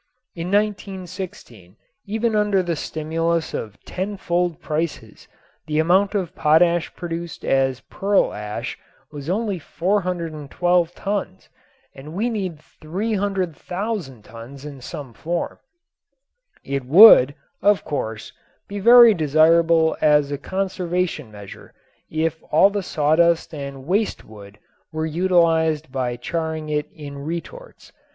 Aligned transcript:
In 0.33 0.47
1916 0.47 1.75
even 2.07 2.35
under 2.35 2.63
the 2.63 2.75
stimulus 2.75 3.53
of 3.53 3.79
tenfold 3.85 4.59
prices 4.59 5.27
the 5.67 5.77
amount 5.77 6.15
of 6.15 6.33
potash 6.33 6.91
produced 6.95 7.45
as 7.45 7.81
pearl 7.81 8.33
ash 8.33 8.79
was 9.11 9.29
only 9.29 9.59
412 9.59 10.95
tons 10.95 11.49
and 11.93 12.13
we 12.15 12.31
need 12.31 12.59
300,000 12.59 14.23
tons 14.23 14.65
in 14.65 14.81
some 14.81 15.13
form. 15.13 15.59
It 16.63 16.83
would, 16.83 17.35
of 17.61 17.85
course, 17.85 18.33
be 18.67 18.79
very 18.79 19.13
desirable 19.13 19.95
as 20.01 20.31
a 20.31 20.39
conservation 20.39 21.31
measure 21.31 21.75
if 22.09 22.41
all 22.49 22.71
the 22.71 22.81
sawdust 22.81 23.53
and 23.53 23.85
waste 23.85 24.25
wood 24.25 24.57
were 24.91 25.05
utilized 25.05 25.91
by 25.91 26.15
charring 26.15 26.69
it 26.69 26.87
in 26.91 27.19
retorts. 27.19 27.91